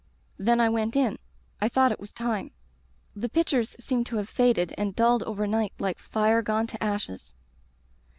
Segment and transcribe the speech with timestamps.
[0.39, 1.19] "Then I went in.
[1.61, 2.49] I thought it was time.
[3.15, 7.35] "The pictures seemed to have faded and dulled overnight like fire gone to ashes.